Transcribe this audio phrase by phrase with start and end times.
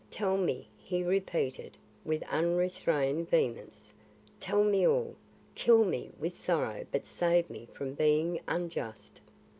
[0.09, 3.93] "Tell me," he repeated, with unrestrained vehemence.
[4.39, 5.13] "Tell me all.
[5.53, 9.21] Kill me with sorrow but save me from being unjust."